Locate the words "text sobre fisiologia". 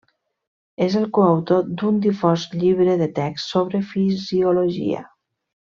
3.21-5.07